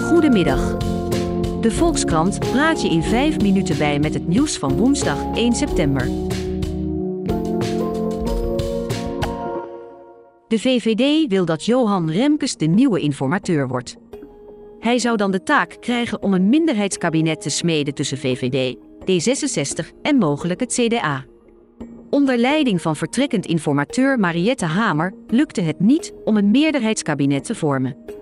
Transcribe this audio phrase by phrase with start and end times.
[0.00, 0.76] Goedemiddag.
[1.60, 6.08] De Volkskrant praat je in 5 minuten bij met het nieuws van woensdag 1 september.
[10.48, 13.96] De VVD wil dat Johan Remkes de nieuwe informateur wordt.
[14.80, 20.16] Hij zou dan de taak krijgen om een minderheidskabinet te smeden tussen VVD, D66 en
[20.16, 21.24] mogelijk het CDA.
[22.10, 28.17] Onder leiding van vertrekkend informateur Mariette Hamer lukte het niet om een meerderheidskabinet te vormen.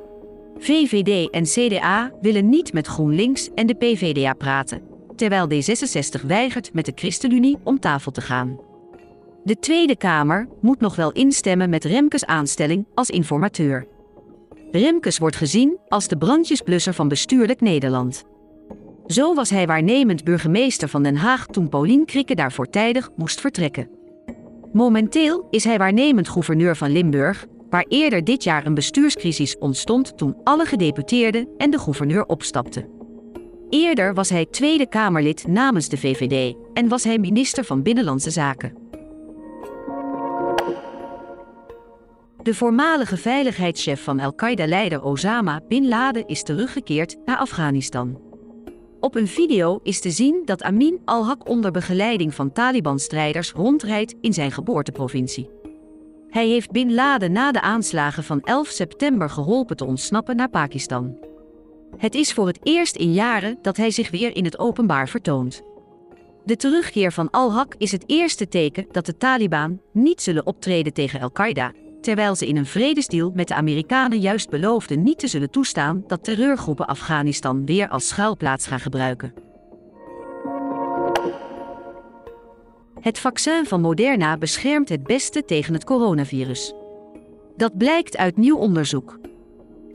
[0.59, 4.83] VVD en CDA willen niet met GroenLinks en de PVDA praten,
[5.17, 8.61] terwijl D66 weigert met de ChristenUnie om tafel te gaan.
[9.45, 13.87] De Tweede Kamer moet nog wel instemmen met Remkes aanstelling als informateur.
[14.71, 18.25] Remkes wordt gezien als de brandjesblusser van bestuurlijk Nederland.
[19.07, 23.89] Zo was hij waarnemend burgemeester van Den Haag toen Paulien Krikke daar voortijdig moest vertrekken.
[24.73, 30.37] Momenteel is hij waarnemend gouverneur van Limburg, waar eerder dit jaar een bestuurscrisis ontstond toen
[30.45, 32.89] alle gedeputeerden en de gouverneur opstapten.
[33.71, 38.85] Eerder was hij Tweede Kamerlid namens de VVD en was hij minister van Binnenlandse Zaken.
[42.43, 48.21] De voormalige veiligheidschef van Al-Qaeda-leider Osama Bin Laden is teruggekeerd naar Afghanistan.
[49.01, 54.33] Op een video is te zien dat Amin al-Haq onder begeleiding van Taliban-strijders rondrijdt in
[54.33, 55.51] zijn geboorteprovincie.
[56.37, 61.19] Hij heeft Bin Laden na de aanslagen van 11 september geholpen te ontsnappen naar Pakistan.
[61.97, 65.63] Het is voor het eerst in jaren dat hij zich weer in het openbaar vertoont.
[66.45, 71.21] De terugkeer van al-Haq is het eerste teken dat de Taliban niet zullen optreden tegen
[71.21, 76.05] Al-Qaeda, terwijl ze in een vredesdeal met de Amerikanen juist beloofden niet te zullen toestaan
[76.07, 79.46] dat terreurgroepen Afghanistan weer als schuilplaats gaan gebruiken.
[83.01, 86.75] Het vaccin van Moderna beschermt het beste tegen het coronavirus.
[87.57, 89.19] Dat blijkt uit nieuw onderzoek.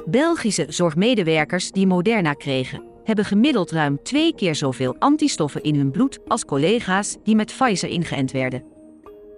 [0.06, 6.20] Belgische zorgmedewerkers die Moderna kregen, hebben gemiddeld ruim twee keer zoveel antistoffen in hun bloed
[6.28, 8.64] als collega's die met Pfizer ingeënt werden.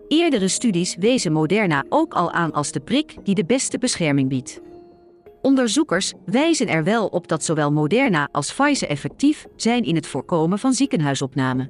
[0.07, 4.62] Eerdere studies wezen Moderna ook al aan als de prik die de beste bescherming biedt.
[5.41, 10.59] Onderzoekers wijzen er wel op dat zowel Moderna als Pfizer effectief zijn in het voorkomen
[10.59, 11.69] van ziekenhuisopname.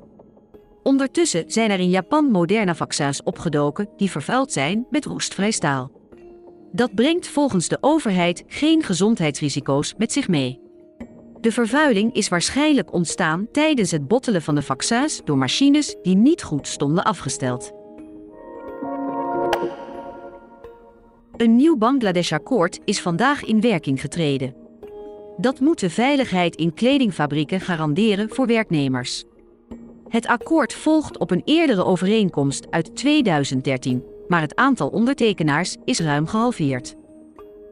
[0.84, 5.92] Ondertussen zijn er in Japan Moderna-vaccins opgedoken die vervuild zijn met roestvrij staal.
[6.72, 10.62] Dat brengt volgens de overheid geen gezondheidsrisico's met zich mee.
[11.42, 16.44] De vervuiling is waarschijnlijk ontstaan tijdens het bottelen van de vaccins door machines die niet
[16.44, 17.72] goed stonden afgesteld.
[21.38, 24.56] Een nieuw Bangladesh-akkoord is vandaag in werking getreden.
[25.38, 29.24] Dat moet de veiligheid in kledingfabrieken garanderen voor werknemers.
[30.13, 36.28] Het akkoord volgt op een eerdere overeenkomst uit 2013, maar het aantal ondertekenaars is ruim
[36.28, 36.96] gehalveerd.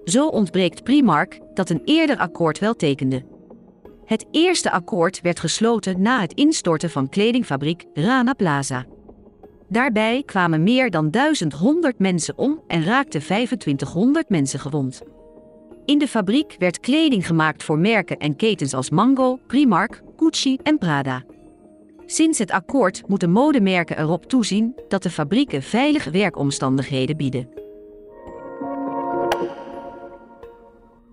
[0.04, 3.24] Zo ontbreekt Primark, dat een eerder akkoord wel tekende.
[4.06, 8.86] Het eerste akkoord werd gesloten na het instorten van kledingfabriek Rana Plaza.
[9.70, 15.02] Daarbij kwamen meer dan 1100 mensen om en raakten 2500 mensen gewond.
[15.86, 20.78] In de fabriek werd kleding gemaakt voor merken en ketens als Mango, Primark, Gucci en
[20.78, 21.24] Prada.
[22.12, 27.50] Sinds het akkoord moeten modemerken erop toezien dat de fabrieken veilige werkomstandigheden bieden.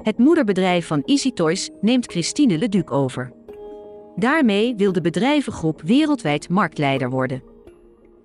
[0.02, 3.32] Het moederbedrijf van Easy Toys neemt Christine Leduc over.
[4.16, 7.42] Daarmee wil de bedrijvengroep wereldwijd marktleider worden.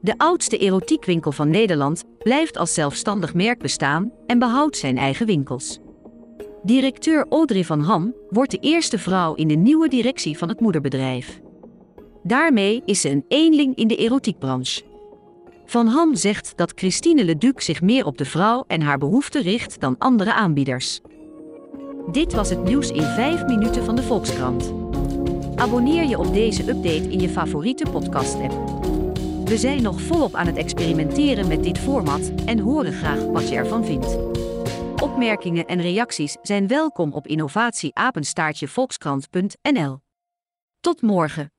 [0.01, 5.79] De oudste erotiekwinkel van Nederland blijft als zelfstandig merk bestaan en behoudt zijn eigen winkels.
[6.63, 11.42] Directeur Audrey van Ham wordt de eerste vrouw in de nieuwe directie van het moederbedrijf.
[12.23, 14.83] Daarmee is ze een eenling in de erotiekbranche.
[15.65, 19.79] Van Ham zegt dat Christine Leduc zich meer op de vrouw en haar behoeften richt
[19.79, 21.01] dan andere aanbieders.
[22.11, 24.73] Dit was het nieuws in 5 minuten van de Volkskrant.
[25.55, 28.81] Abonneer je op deze update in je favoriete podcast-app.
[29.45, 33.55] We zijn nog volop aan het experimenteren met dit format en horen graag wat je
[33.55, 34.17] ervan vindt.
[35.01, 39.99] Opmerkingen en reacties zijn welkom op innovatieapenstaartjevolkskrant.nl.
[40.79, 41.51] Tot morgen.